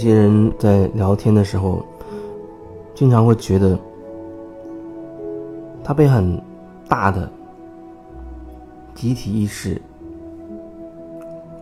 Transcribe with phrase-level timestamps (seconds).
[0.00, 1.84] 些人在聊天的时候，
[2.94, 3.78] 经常会觉得
[5.84, 6.40] 他被很
[6.88, 7.30] 大的
[8.94, 9.78] 集体意识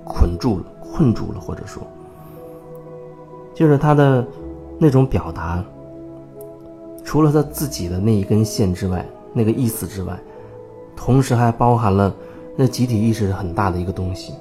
[0.04, 1.82] 捆住了、困住了，或者说，
[3.54, 4.24] 就是他的
[4.78, 5.64] 那种表达，
[7.04, 10.16] 除了他自己的那一根线之外，那个意思之外，
[10.94, 12.14] 同时还包含了
[12.54, 14.32] 那集体意识很大的一个东西。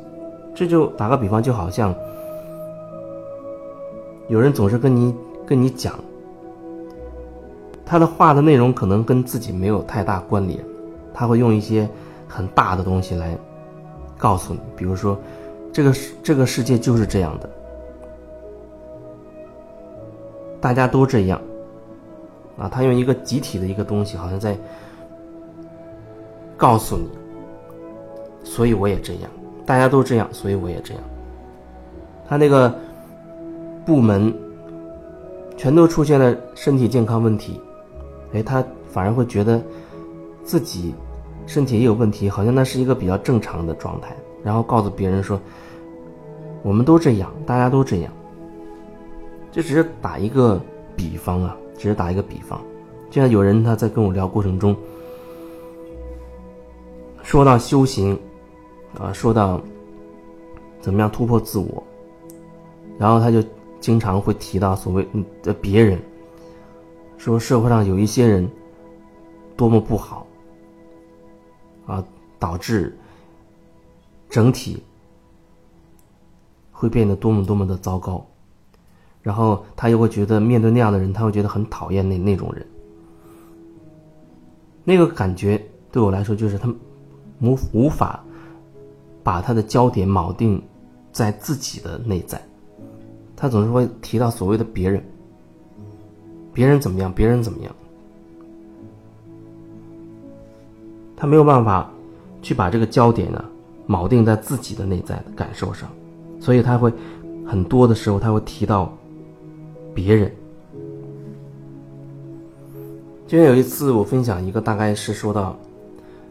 [0.54, 1.96] 这就打个比方，就好像。
[4.28, 5.98] 有人总是跟你跟你讲，
[7.86, 10.60] 他的话的内容可能跟自己没有太大关联，
[11.14, 11.88] 他会用一些
[12.28, 13.38] 很大的东西来
[14.18, 15.18] 告诉你，比如说，
[15.72, 17.50] 这个这个世界就是这样的，
[20.60, 21.42] 大家都这样，
[22.58, 24.58] 啊，他用一个集体的一个东西，好像在
[26.58, 27.08] 告诉你，
[28.44, 29.32] 所以我也这样，
[29.66, 31.04] 大家都这样，所以我也这样，
[32.28, 32.78] 他那个。
[33.88, 34.34] 部门
[35.56, 37.58] 全都出现了身体健康问题，
[38.34, 39.64] 哎，他反而会觉得
[40.44, 40.94] 自己
[41.46, 44.14] 身体也有问题，好像那是一个比较正常的状态。
[44.44, 45.40] 然后告诉别人说
[46.64, 48.12] ：“我们都这样，大家都这样。”
[49.54, 50.62] 这只是打一个
[50.94, 52.60] 比方啊，只是打一个比方。
[53.10, 54.76] 就像有人他在跟我聊过程中
[57.24, 58.20] 说到修行
[59.00, 59.62] 啊，说到
[60.82, 61.82] 怎么样突破自我，
[63.00, 63.42] 然后他就。
[63.80, 65.08] 经常会提到所谓
[65.42, 66.00] 的别人，
[67.18, 68.50] 说社会上有一些人
[69.56, 70.26] 多么不好，
[71.86, 72.04] 啊，
[72.40, 72.98] 导致
[74.30, 74.84] 整体
[76.72, 78.26] 会变得多么多么的糟糕，
[79.22, 82.68] 然后他又会觉得面对那样的人，他会觉得很讨厌那那种人，
[84.84, 86.68] 那个感觉对我来说就是他
[87.42, 88.24] 无无法
[89.24, 90.62] 把他的焦点铆定
[91.12, 92.42] 在自己的内在。
[93.40, 95.02] 他总是会提到所谓的别人，
[96.52, 97.76] 别人怎么样，别人怎么样，
[101.16, 101.88] 他没有办法
[102.42, 103.46] 去把这个焦点呢
[103.88, 105.88] 锚定在自己的内在的感受上，
[106.40, 106.92] 所以他会
[107.46, 108.92] 很多的时候他会提到
[109.94, 110.32] 别人。
[113.28, 115.56] 就像有一次我分享一个，大概是说到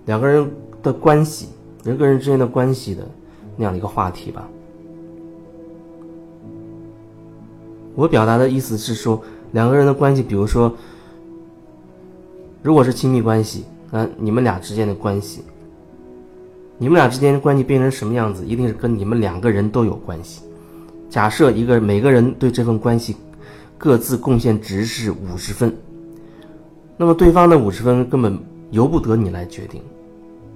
[0.06, 0.50] 两个人
[0.82, 1.50] 的关系，
[1.84, 3.06] 人跟人之间的关系的
[3.56, 4.48] 那样的一个话题吧。
[7.96, 9.20] 我表达的意思是说，
[9.52, 10.72] 两个人的关系，比如说，
[12.62, 15.42] 如果是亲密关系，那你们俩之间的关系，
[16.76, 20.42] 你们俩之间的关系变成什么样子，一定是跟你们两个人都有关系。
[21.08, 23.16] 假设一个每个人对这份关系
[23.78, 25.74] 各自贡献值是五十分，
[26.98, 28.38] 那么对方的五十分根本
[28.72, 29.80] 由不得你来决定，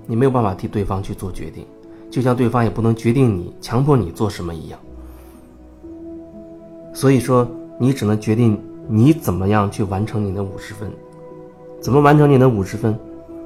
[0.06, 1.64] 你没有办法替对方去做决定，
[2.10, 4.78] 就像对方也不能决定你、强迫你做什么一样。
[6.92, 7.46] 所以说，
[7.78, 10.90] 你只能决定你怎么样去完成你的五十分，
[11.80, 12.98] 怎么完成你的五十分？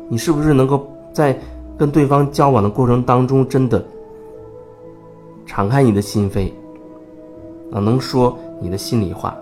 [0.08, 1.38] 你是不是能够在
[1.76, 3.84] 跟对方交往的过程当中，真的
[5.44, 6.50] 敞开你的心扉，
[7.70, 9.36] 啊，能说你的心里话，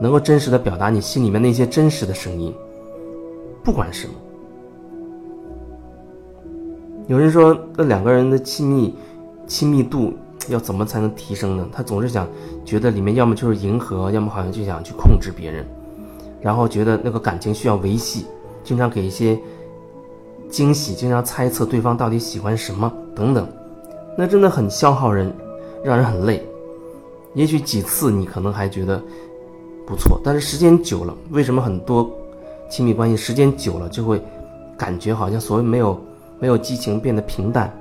[0.00, 2.52] 能够真实的表达你心里面那些真实的声音，
[3.62, 4.14] 不管什么。
[7.06, 8.94] 有人说，那两个人的亲密
[9.46, 10.12] 亲密度。
[10.52, 11.68] 要怎么才能提升呢？
[11.72, 12.28] 他总是想
[12.64, 15.66] 觉得里面要么就是迎合，要么好像就想去控制别人，
[16.40, 18.26] 然后觉得那个感情需要维系，
[18.62, 19.38] 经常给一些
[20.48, 23.48] 惊喜，经常猜测对方到底喜欢什么等等，
[24.16, 25.32] 那真的很消耗人，
[25.82, 26.44] 让人很累。
[27.34, 29.02] 也许几次你可能还觉得
[29.86, 32.08] 不错，但是时间久了，为什么很多
[32.70, 34.22] 亲密关系时间久了就会
[34.76, 36.00] 感觉好像所谓没有
[36.38, 37.72] 没有激情，变得平淡？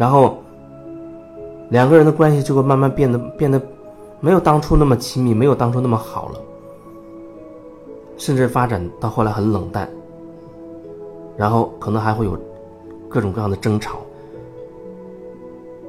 [0.00, 0.38] 然后，
[1.68, 3.60] 两个人的关系就会慢慢变得变得
[4.18, 6.40] 没有当初那么亲密，没有当初那么好了，
[8.16, 9.86] 甚至发展到后来很冷淡。
[11.36, 12.34] 然后可能还会有
[13.10, 13.98] 各种各样的争吵，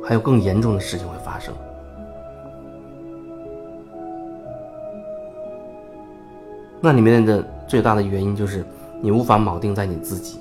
[0.04, 1.54] 还有更严重的事情会发生。
[6.82, 8.62] 那里面的最大的原因就是
[9.00, 10.38] 你无法锚定在你自己，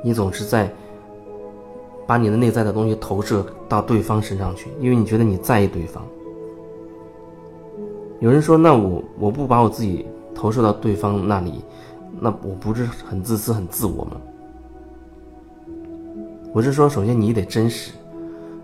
[0.00, 0.72] 你总是在。
[2.06, 6.04] 把你的内在的东西投射到对方身上去，因为你觉得你在意对方。
[8.20, 11.62] 有人说：“那我我不把我自己投射到对方那里，
[12.20, 14.12] 那我不是很自私、很自我吗？”
[16.52, 17.92] 我是说，首先你得真实。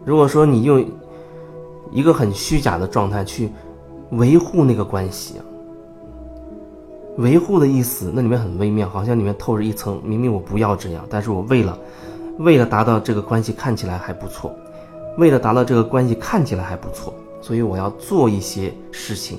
[0.04, 0.84] 如果说你用
[1.90, 3.50] 一个很虚假的状态去
[4.12, 5.34] 维护那个关系，
[7.18, 11.78] 维护的意思那里面很微妙，好像里面透着一层，明明我不要这样，但是我为了。
[12.40, 14.54] 为了达到这个关系看起来还不错，
[15.18, 19.38] 为了达到这个关系看起来还不错，所以我要做一些事情，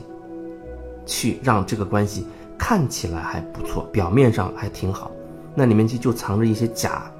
[1.03, 2.27] 去让这个关系
[2.59, 5.09] 看起来还不错，表面上还挺好，
[5.55, 7.11] 那里面就就藏着一些假、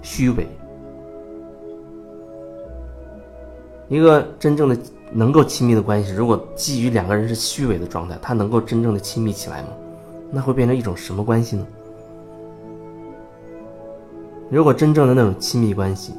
[0.00, 0.46] 虚伪。
[3.88, 4.78] 一个真正的
[5.12, 9.68] 能够亲密的关系，如果基于两个人是虚伪的状态，他能够真正的亲密起来吗？
[10.30, 11.66] 那会变成一种什么关系呢？
[14.50, 16.14] 如果真正的那种亲密关系，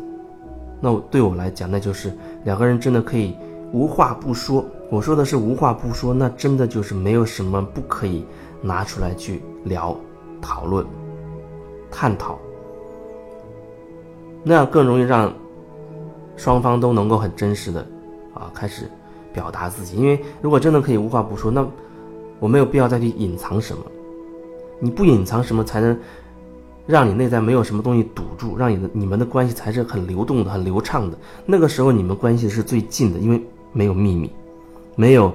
[0.81, 2.12] 那对我来讲，那就是
[2.44, 3.36] 两个人真的可以
[3.72, 4.66] 无话不说。
[4.89, 8.25] 我说的是无话不说，那真的就是没有什么不可以
[8.62, 9.95] 拿出来去聊、
[10.42, 10.86] 讨论、
[11.89, 12.38] 探讨，
[14.44, 15.33] 那样更容易让。
[16.38, 17.80] 双方都能够很真实的，
[18.33, 18.92] 啊，开始
[19.31, 19.95] 表达自己。
[19.95, 21.66] 因为如果真的可以无话不说，那
[22.42, 23.81] 我没有必要再去隐藏什么。
[24.78, 25.98] 你不隐藏什么，才能
[26.87, 31.17] 让你内在没有什么东西堵住，让你的你们的关系才是很流动的、很流畅的。
[31.45, 33.43] 那个时候你们关系是最近的，因为
[33.73, 34.31] 没有秘密，
[34.95, 35.33] 没有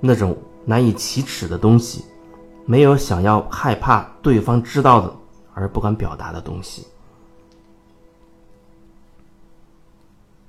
[0.00, 2.04] 那种难以启齿的东西，
[2.64, 5.16] 没有想要害怕对方知道的
[5.52, 6.86] 而不敢表达的东西。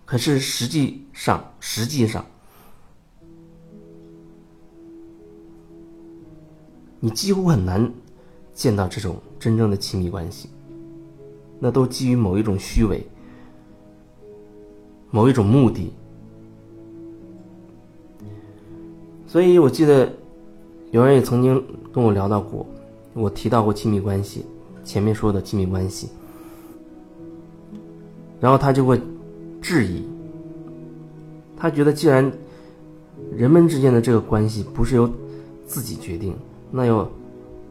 [0.05, 2.25] 可是实际上，实际上，
[6.99, 7.91] 你几乎很难
[8.53, 10.47] 见到这种真正的亲密关系。
[11.59, 13.03] 那都基于某一种虚伪，
[15.09, 15.91] 某一种目的。
[19.27, 20.09] 所以我记得
[20.91, 21.61] 有人也曾经
[21.91, 22.65] 跟我聊到过，
[23.13, 24.45] 我提到过亲密关系，
[24.85, 26.07] 前面说的亲密关系，
[28.39, 29.01] 然后他就会。
[29.63, 30.01] 质疑，
[31.55, 32.31] 他觉得既然
[33.31, 35.07] 人们之间的这个关系不是由
[35.67, 36.35] 自己决定，
[36.71, 37.07] 那又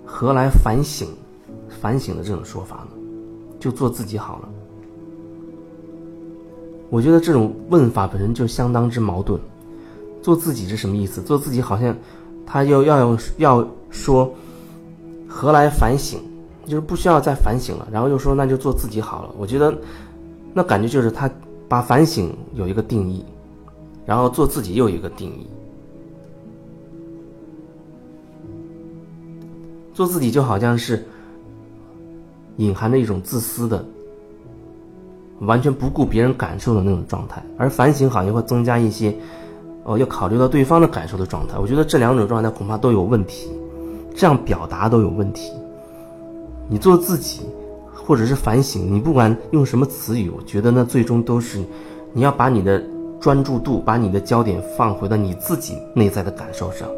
[0.06, 1.08] 何来反省、
[1.80, 2.96] 反省的这种说法呢？
[3.58, 4.48] 就做自己好了。
[6.88, 9.40] 我觉得这种问法本身就相当之矛盾。
[10.20, 11.22] 做自己是什么意思？
[11.22, 11.96] 做自己好像
[12.44, 14.32] 他又要用要说
[15.28, 16.20] 何来反省，
[16.66, 19.34] 就是不需要再反省了，然后又说那就做自己好了。
[19.38, 19.72] 我觉得
[20.52, 21.30] 那感觉就是他。
[21.70, 23.24] 把反省有一个定义，
[24.04, 25.46] 然后做自己又有一个定义。
[29.94, 31.06] 做自己就好像是
[32.60, 33.84] 隐含着一种自私的、
[35.40, 39.14] 完全不顾别人感受的那种状态，而反省好像会增加一些
[39.84, 41.58] 哦要考虑到对方的感受的状态。
[41.58, 43.50] 我觉得这两种状态恐怕都有问题，
[44.14, 45.52] 这样表达都有问题。
[46.68, 47.40] 你做自己。
[47.92, 51.62] 或者是反省，你不管用什么词语，我觉得那最终都是，
[52.12, 52.82] 你要把你的
[53.20, 56.88] 专注度，把你的焦点放回到你自己内在的感受上，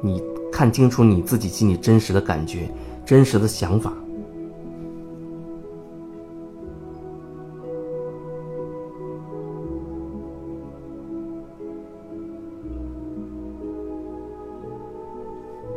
[0.00, 0.20] 你
[0.50, 2.68] 看清楚你自己心里真实的感觉、
[3.06, 3.92] 真实的想法。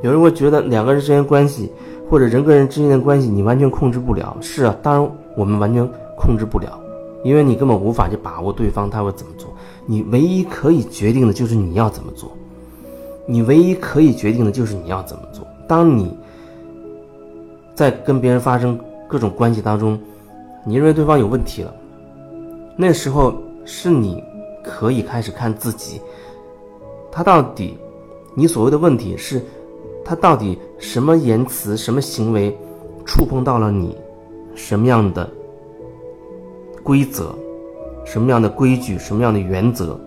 [0.07, 1.71] 有人会觉得两个人之间关系。
[2.09, 4.38] 或者人跟人之间的关系，你完全控制不了。
[4.39, 6.80] 是啊，当然我们完全控制不了，
[7.21, 9.54] 因为你根本无法去把握对方他会怎么做。
[9.86, 12.31] 你唯一可以决定的就是你要怎么做，
[13.25, 15.45] 你唯一可以决定的就是你要怎么做。
[15.68, 16.18] 当你
[17.75, 19.99] 在跟别人发生各种关系当中，
[20.66, 21.73] 你认为对方有问题了，
[22.78, 23.35] 那时候
[23.66, 24.23] 是你
[24.64, 25.99] 可以开始看自己，
[27.11, 27.78] 他到底，
[28.33, 29.44] 你所谓的问题是。
[30.07, 32.57] 他到底什么言辞、什么行为，
[33.06, 33.94] 触碰到了你
[34.56, 35.30] 什么样的
[36.81, 37.35] 规则、
[38.06, 39.99] 什么样的规矩、什么样的原则，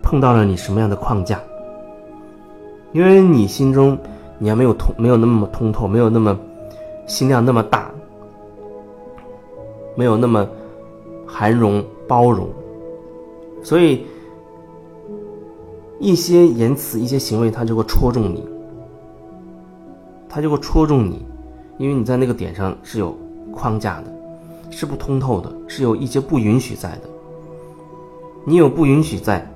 [0.00, 1.42] 碰到了你什么样的框架？
[2.92, 3.98] 因为你心中
[4.38, 6.38] 你还没有通，没有那么通透，没有那么
[7.08, 7.90] 心量那么大，
[9.96, 10.48] 没有那么
[11.26, 12.48] 含容包容，
[13.64, 14.06] 所以
[15.98, 18.48] 一些言辞、一些行为，他就会戳中你。
[20.36, 21.24] 他就会戳中你，
[21.78, 23.16] 因为你在那个点上是有
[23.50, 24.12] 框架的，
[24.70, 27.08] 是不通透的，是有一些不允许在的。
[28.44, 29.50] 你有不允许在，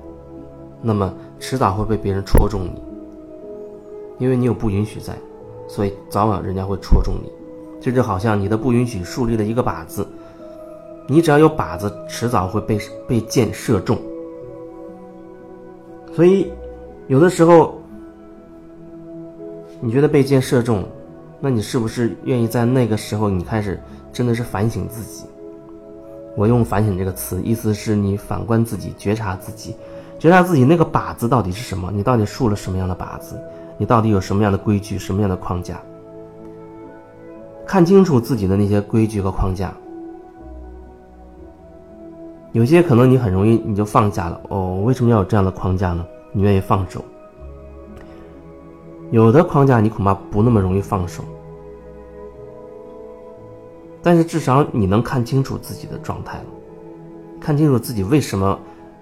[0.81, 2.81] 那么迟早会被别人戳中你，
[4.17, 5.15] 因为你有不允许在，
[5.67, 7.31] 所以早晚人家会戳中你。
[7.79, 10.07] 这就好像你的不允许树立了一个靶子，
[11.05, 13.95] 你只要有靶子，迟早会被被箭射中。
[16.15, 16.51] 所以，
[17.05, 17.79] 有的时候。
[19.81, 20.83] 你觉得被箭射中，
[21.39, 23.81] 那你是不是愿意在那个时候，你开始
[24.13, 25.25] 真的是反省自己？
[26.37, 29.75] 我用“反省”这个词，意思是你反观自己，觉察自己，
[30.19, 31.91] 觉察自己那个靶子到底是什么？
[31.91, 33.41] 你到底竖了什么样的靶子？
[33.77, 35.81] 你到底有什么样的规矩、什么样的框架？
[37.65, 39.73] 看清楚自己的那些规矩和框架，
[42.51, 46.05] 有些可能你很容易你就放下了哦，为什么要有这样的框架呢？
[46.31, 47.03] 你愿意放手。
[49.11, 51.21] 有的框架你恐怕不那么容易放手，
[54.01, 56.45] 但是至少你能看清楚自己的状态了，
[57.39, 58.57] 看清楚自己为什么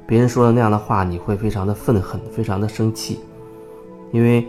[0.07, 3.19] 别人说的那样的话你会非常的愤恨，非常的生气，
[4.11, 4.47] 因为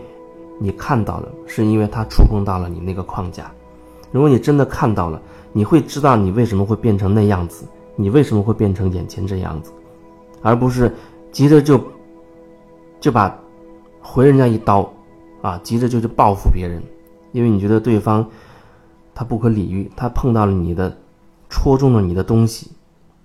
[0.59, 3.51] 你看到了，是因为他触碰到了你那个框架。
[4.11, 5.21] 如果你真的看到了，
[5.53, 7.65] 你会知道你为什么会变成那样子，
[7.95, 9.71] 你为什么会变成眼前这样子，
[10.41, 10.91] 而不是
[11.31, 11.79] 急着就
[12.99, 13.39] 就把
[14.01, 14.91] 回人家一刀，
[15.41, 16.81] 啊，急着就去报复别人，
[17.31, 18.27] 因为你觉得对方
[19.13, 20.95] 他不可理喻，他碰到了你的，
[21.49, 22.71] 戳中了你的东西，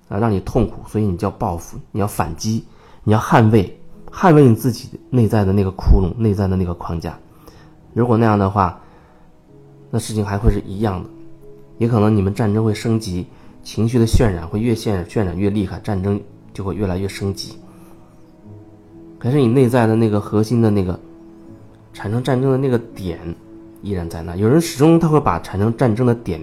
[0.08, 2.64] 啊，让你痛苦，所以你叫报复，你要反击，
[3.04, 3.78] 你要捍卫，
[4.10, 7.18] 捍卫你自己内在的那个窟窿，内在的那个框架。
[7.92, 8.80] 如果那样的话。
[9.88, 11.08] 那事情还会是一样的，
[11.78, 13.24] 也可能你们战争会升级，
[13.62, 16.20] 情绪的渲染会越渲染渲染越厉害，战争
[16.52, 17.56] 就会越来越升级。
[19.16, 20.98] 可是你内在的那个核心的那个
[21.96, 23.18] 产生战争的那个点
[23.80, 24.36] 依然在那。
[24.36, 26.38] 有人始终他会把产生战争的点，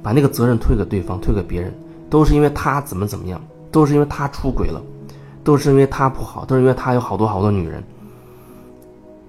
[0.00, 1.74] 把那个责任推给对方，推给别人，
[2.08, 3.42] 都是因为他怎么怎么样，
[3.72, 4.80] 都是因为他出轨了，
[5.42, 7.82] 都是因为他不好，都是因为他有好多好多女人。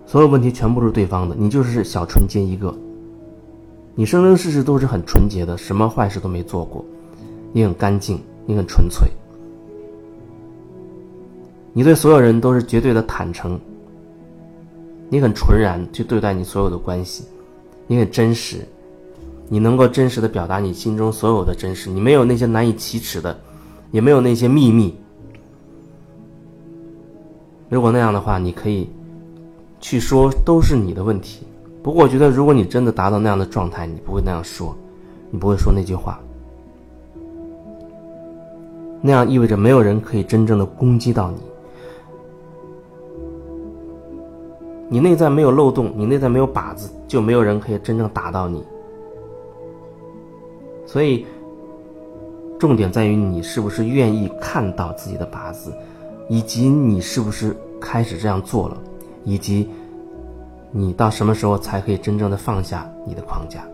[0.06, 2.72] 所有问题全部是对方的，你就是小纯洁一个。
[3.96, 6.86] 你生生世世都是很纯洁的，什么坏事都没做过，
[7.52, 9.10] 你很干净，你很纯粹。
[11.74, 13.60] 你对所有人都是绝对的坦诚，
[15.10, 17.26] 你很纯然去对待你所有的关系，
[17.88, 18.58] 你很真实，
[19.50, 23.38] 你能够真实的表达你心中所有的真实，你没有那些难以启齿的，
[23.92, 24.96] 也没有那些秘密。
[27.70, 28.90] 如果那样的话，你可以。
[29.86, 31.46] 去说都是你的问题，
[31.84, 34.74] 不过我觉得，如果你真的达到那样的状态，你不会那样说，
[35.30, 36.18] 你不会说那句话。
[39.02, 41.42] 那样意味着没有人可以真正的攻击到你，
[44.94, 48.64] 你内在没有漏洞，你内在没有靶子，就没有人可以真正打到你。
[50.86, 51.26] 所以，
[52.60, 55.74] 重点在于你是不是愿意看到自己的靶子，
[56.30, 58.78] 以及你是不是开始这样做了。
[59.24, 59.68] 以及，
[60.70, 63.66] 你到什么时候才可以真正的放下你的框架？